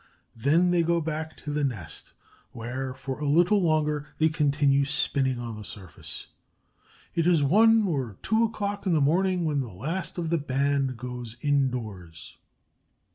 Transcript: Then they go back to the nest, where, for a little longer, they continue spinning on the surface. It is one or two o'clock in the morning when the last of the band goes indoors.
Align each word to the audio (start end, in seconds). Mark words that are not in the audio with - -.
Then 0.35 0.71
they 0.71 0.81
go 0.81 0.99
back 0.99 1.37
to 1.45 1.51
the 1.51 1.63
nest, 1.63 2.13
where, 2.53 2.91
for 2.91 3.19
a 3.19 3.27
little 3.29 3.61
longer, 3.61 4.07
they 4.17 4.29
continue 4.29 4.83
spinning 4.83 5.37
on 5.37 5.55
the 5.59 5.63
surface. 5.63 6.25
It 7.13 7.27
is 7.27 7.43
one 7.43 7.85
or 7.87 8.17
two 8.23 8.43
o'clock 8.43 8.87
in 8.87 8.93
the 8.93 8.99
morning 8.99 9.45
when 9.45 9.59
the 9.59 9.67
last 9.71 10.17
of 10.17 10.31
the 10.31 10.39
band 10.39 10.97
goes 10.97 11.37
indoors. 11.41 12.39